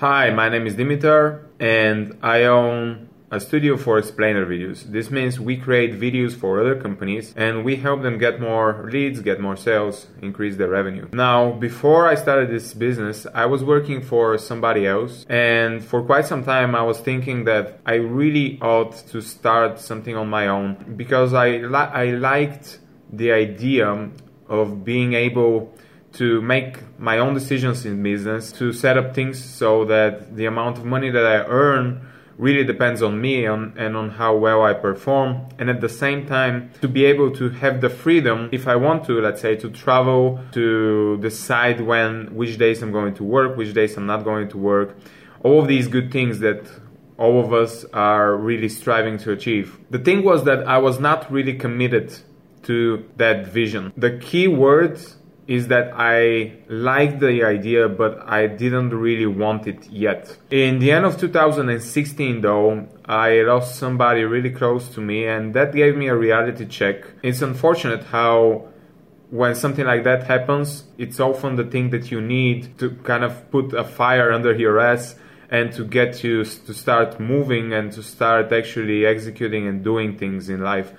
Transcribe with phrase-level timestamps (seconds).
[0.00, 4.84] Hi, my name is Dimitar and I own a studio for explainer videos.
[4.84, 9.20] This means we create videos for other companies and we help them get more leads,
[9.20, 11.06] get more sales, increase their revenue.
[11.12, 16.24] Now, before I started this business, I was working for somebody else and for quite
[16.24, 20.94] some time I was thinking that I really ought to start something on my own
[20.96, 22.78] because I li- I liked
[23.12, 24.08] the idea
[24.48, 25.74] of being able
[26.12, 30.78] to make my own decisions in business, to set up things so that the amount
[30.78, 34.72] of money that I earn really depends on me on, and on how well I
[34.72, 35.46] perform.
[35.58, 39.04] And at the same time, to be able to have the freedom, if I want
[39.04, 43.74] to, let's say, to travel, to decide when, which days I'm going to work, which
[43.74, 44.96] days I'm not going to work.
[45.42, 46.64] All of these good things that
[47.18, 49.78] all of us are really striving to achieve.
[49.90, 52.14] The thing was that I was not really committed
[52.62, 53.92] to that vision.
[53.96, 59.90] The key words is that I liked the idea, but I didn't really want it
[59.90, 60.36] yet.
[60.50, 65.74] In the end of 2016, though, I lost somebody really close to me, and that
[65.74, 67.04] gave me a reality check.
[67.22, 68.68] It's unfortunate how
[69.30, 73.50] when something like that happens, it's often the thing that you need to kind of
[73.50, 75.14] put a fire under your ass
[75.50, 80.48] and to get you to start moving and to start actually executing and doing things
[80.48, 80.92] in life.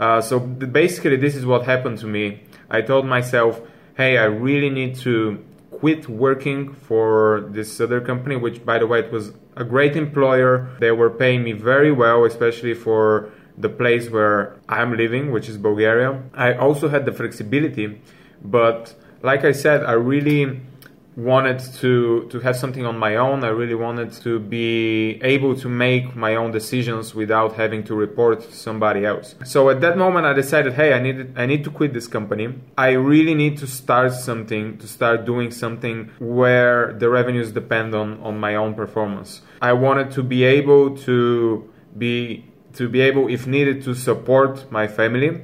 [0.00, 2.42] Uh, so basically, this is what happened to me.
[2.70, 3.60] I told myself,
[3.98, 9.00] hey, I really need to quit working for this other company, which by the way,
[9.00, 10.68] it was a great employer.
[10.78, 15.58] They were paying me very well, especially for the place where I'm living, which is
[15.58, 16.22] Bulgaria.
[16.32, 18.00] I also had the flexibility,
[18.40, 20.60] but like I said, I really
[21.18, 23.42] wanted to to have something on my own.
[23.42, 28.40] I really wanted to be able to make my own decisions without having to report
[28.42, 29.34] to somebody else.
[29.44, 32.54] So at that moment I decided, hey, I need I need to quit this company.
[32.76, 38.20] I really need to start something, to start doing something where the revenues depend on
[38.22, 39.42] on my own performance.
[39.60, 42.44] I wanted to be able to be
[42.74, 45.40] to be able if needed to support my family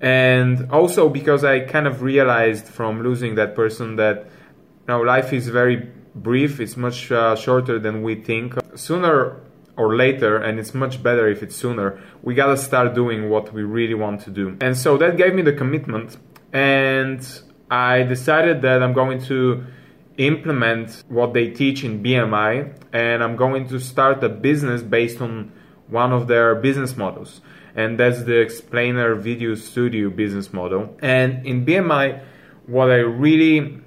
[0.00, 4.26] and also because I kind of realized from losing that person that
[4.88, 8.54] now, life is very brief, it's much uh, shorter than we think.
[8.74, 9.40] Sooner
[9.76, 13.62] or later, and it's much better if it's sooner, we gotta start doing what we
[13.62, 14.56] really want to do.
[14.60, 16.16] And so that gave me the commitment,
[16.52, 17.20] and
[17.70, 19.66] I decided that I'm going to
[20.16, 25.52] implement what they teach in BMI, and I'm going to start a business based on
[25.88, 27.40] one of their business models.
[27.76, 30.96] And that's the explainer video studio business model.
[31.00, 32.20] And in BMI,
[32.66, 33.80] what I really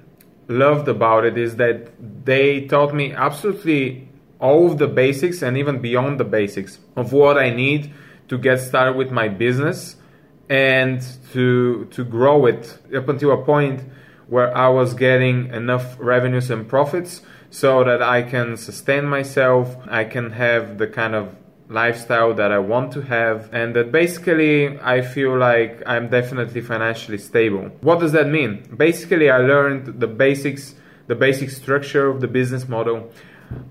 [0.48, 1.90] loved about it is that
[2.24, 4.08] they taught me absolutely
[4.38, 7.92] all of the basics and even beyond the basics of what I need
[8.28, 9.96] to get started with my business
[10.48, 11.00] and
[11.32, 13.82] to to grow it up until a point
[14.28, 20.04] where I was getting enough revenues and profits so that I can sustain myself, I
[20.04, 21.36] can have the kind of
[21.72, 27.18] lifestyle that I want to have, and that basically I feel like I'm definitely financially
[27.18, 27.70] stable.
[27.80, 28.62] What does that mean?
[28.76, 30.74] Basically, I learned the basics,
[31.06, 33.10] the basic structure of the business model.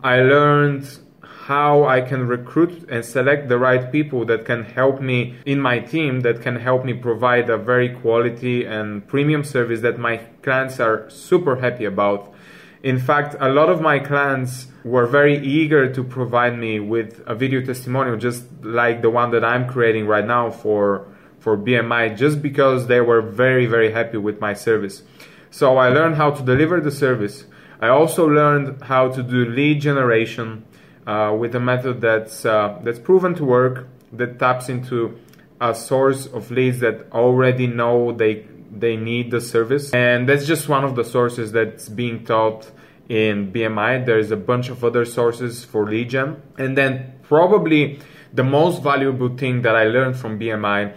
[0.03, 0.99] I learned
[1.45, 5.79] how I can recruit and select the right people that can help me in my
[5.79, 10.79] team, that can help me provide a very quality and premium service that my clients
[10.79, 12.33] are super happy about.
[12.83, 17.35] In fact, a lot of my clients were very eager to provide me with a
[17.35, 21.07] video testimonial, just like the one that I'm creating right now for,
[21.39, 25.03] for BMI, just because they were very, very happy with my service.
[25.51, 27.45] So I learned how to deliver the service.
[27.79, 30.65] I also learned how to do lead generation
[31.05, 35.19] uh, with a method that's, uh, that's proven to work, that taps into
[35.59, 39.91] a source of leads that already know they they need the service.
[39.93, 42.71] And that's just one of the sources that's being taught
[43.09, 44.05] in BMI.
[44.05, 46.41] There's a bunch of other sources for gen.
[46.57, 47.99] And then probably
[48.33, 50.95] the most valuable thing that I learned from BMI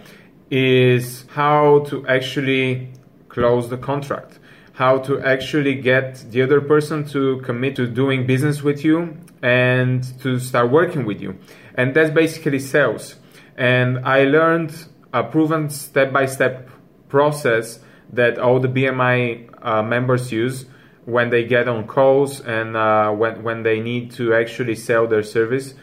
[0.49, 2.93] is how to actually
[3.27, 4.39] close the contract.
[4.73, 10.03] How to actually get the other person to commit to doing business with you and
[10.21, 11.37] to start working with you.
[11.75, 13.15] And that's basically sales.
[13.57, 14.73] And I learned
[15.13, 16.69] a proven step by step
[17.17, 17.79] process
[18.11, 19.19] that all the BMI
[19.61, 20.65] uh, members use
[21.05, 25.23] when they get on calls and uh, when, when they need to actually sell their
[25.23, 25.75] service.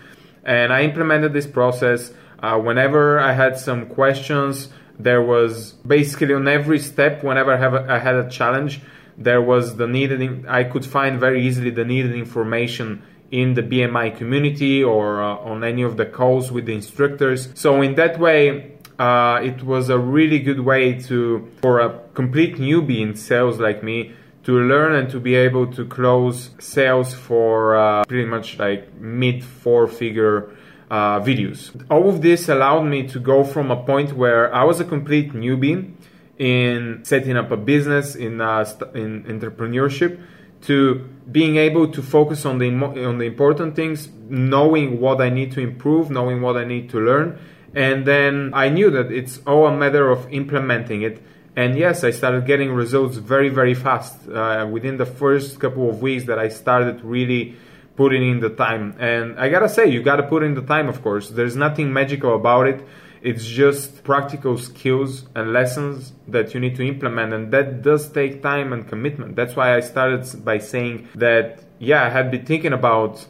[0.44, 2.12] And I implemented this process
[2.42, 4.68] uh, whenever I had some questions.
[4.98, 5.52] There was
[5.96, 8.80] basically on every step, whenever I, have a, I had a challenge,
[9.16, 14.18] there was the needed, I could find very easily the needed information in the BMI
[14.18, 17.48] community or uh, on any of the calls with the instructors.
[17.54, 22.56] So in that way, uh, it was a really good way to for a complete
[22.56, 27.76] newbie in sales like me to learn and to be able to close sales for
[27.76, 30.50] uh, pretty much like mid four figure
[30.90, 31.70] uh, videos.
[31.90, 35.32] All of this allowed me to go from a point where I was a complete
[35.32, 35.94] newbie
[36.38, 40.20] in setting up a business in, uh, in entrepreneurship
[40.62, 45.52] to being able to focus on the on the important things, knowing what I need
[45.52, 47.38] to improve, knowing what I need to learn,
[47.74, 51.22] and then I knew that it's all a matter of implementing it.
[51.54, 56.00] And yes, I started getting results very very fast uh, within the first couple of
[56.00, 57.56] weeks that I started really
[57.96, 58.96] putting in the time.
[58.98, 61.28] And I gotta say, you gotta put in the time, of course.
[61.30, 62.84] There's nothing magical about it.
[63.22, 68.42] It's just practical skills and lessons that you need to implement, and that does take
[68.42, 69.36] time and commitment.
[69.36, 73.24] That's why I started by saying that, yeah, I had been thinking about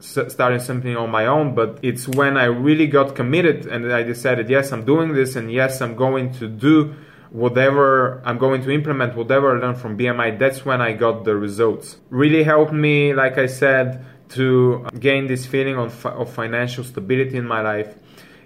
[0.00, 4.48] starting something on my own, but it's when I really got committed and I decided,
[4.48, 6.94] yes, I'm doing this, and yes, I'm going to do
[7.30, 11.36] whatever I'm going to implement, whatever I learned from BMI, that's when I got the
[11.36, 11.96] results.
[12.10, 17.46] Really helped me, like I said, to gain this feeling of, of financial stability in
[17.46, 17.94] my life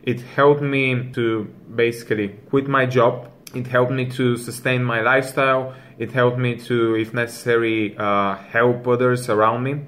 [0.02, 1.44] it helped me to
[1.74, 3.30] basically quit my job.
[3.54, 5.74] It helped me to sustain my lifestyle.
[5.98, 9.82] It helped me to, if necessary, uh, help others around me.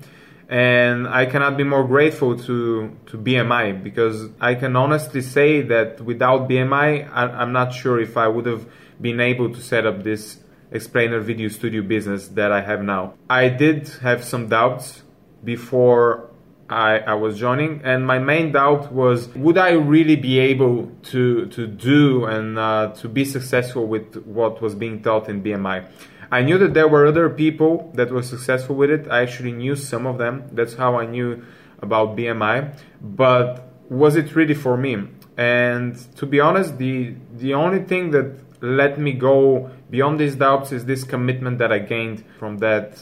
[0.54, 6.00] And I cannot be more grateful to, to BMI because I can honestly say that
[6.00, 8.64] without BMI, I, I'm not sure if I would have
[9.00, 10.38] been able to set up this
[10.70, 13.14] explainer video studio business that I have now.
[13.28, 15.02] I did have some doubts
[15.42, 16.30] before
[16.70, 21.46] I, I was joining, and my main doubt was would I really be able to
[21.46, 25.84] to do and uh, to be successful with what was being taught in BMI.
[26.30, 29.08] I knew that there were other people that were successful with it.
[29.10, 30.44] I actually knew some of them.
[30.52, 31.44] That's how I knew
[31.80, 32.76] about BMI.
[33.00, 35.08] But was it really for me?
[35.36, 40.72] And to be honest, the the only thing that let me go beyond these doubts
[40.72, 42.98] is this commitment that I gained from that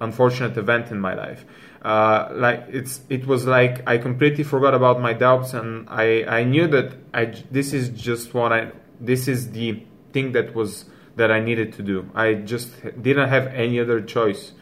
[0.00, 1.44] unfortunate event in my life.
[1.82, 6.44] Uh, like it's it was like I completely forgot about my doubts and I I
[6.44, 9.82] knew that I this is just what I this is the
[10.12, 12.10] thing that was that I needed to do.
[12.14, 12.70] I just
[13.00, 14.52] didn't have any other choice,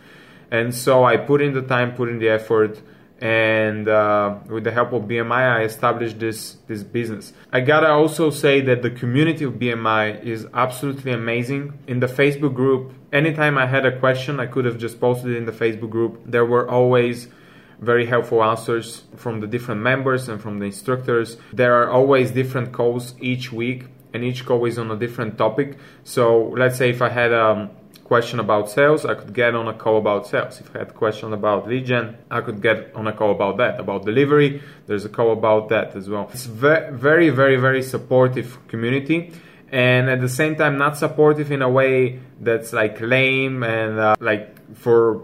[0.50, 2.80] and so I put in the time, put in the effort,
[3.22, 7.32] and uh, with the help of BMI, I established this this business.
[7.52, 11.78] I gotta also say that the community of BMI is absolutely amazing.
[11.86, 15.36] In the Facebook group, anytime I had a question, I could have just posted it
[15.36, 16.20] in the Facebook group.
[16.26, 17.28] There were always
[17.82, 21.36] very helpful answers from the different members and from the instructors.
[21.52, 25.78] There are always different calls each week, and each call is on a different topic.
[26.04, 27.70] So let's say if I had a
[28.04, 30.60] question about sales, I could get on a call about sales.
[30.60, 33.56] If I had a question about lead gen, I could get on a call about
[33.58, 33.80] that.
[33.80, 36.28] About delivery, there's a call about that as well.
[36.32, 39.32] It's very, very, very supportive community
[39.72, 44.14] and at the same time not supportive in a way that's like lame and uh,
[44.20, 45.14] like for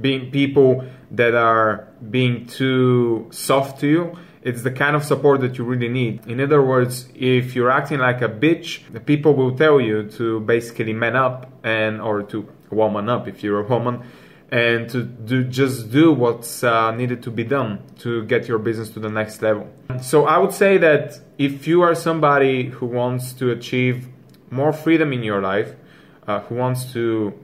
[0.00, 4.18] being people that are being too soft to you
[4.48, 6.26] it's the kind of support that you really need.
[6.26, 10.40] In other words, if you're acting like a bitch, the people will tell you to
[10.40, 14.02] basically man up and or to woman up if you're a woman
[14.50, 18.88] and to do just do what's uh, needed to be done to get your business
[18.90, 19.68] to the next level.
[20.00, 24.08] So I would say that if you are somebody who wants to achieve
[24.50, 25.74] more freedom in your life,
[26.26, 27.34] uh, who wants to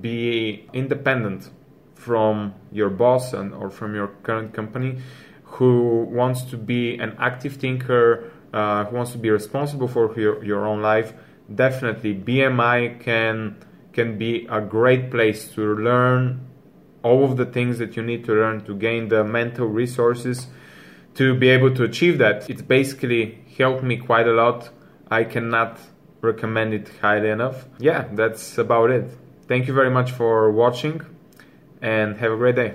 [0.00, 1.48] be independent
[1.94, 4.98] from your boss and or from your current company,
[5.56, 10.44] who wants to be an active thinker, uh, who wants to be responsible for your,
[10.44, 11.12] your own life,
[11.54, 13.56] definitely BMI can
[13.92, 16.46] can be a great place to learn
[17.02, 20.48] all of the things that you need to learn to gain the mental resources
[21.14, 22.50] to be able to achieve that.
[22.50, 24.68] It's basically helped me quite a lot.
[25.10, 25.78] I cannot
[26.20, 27.64] recommend it highly enough.
[27.78, 29.06] Yeah, that's about it.
[29.48, 31.00] Thank you very much for watching
[31.80, 32.74] and have a great day.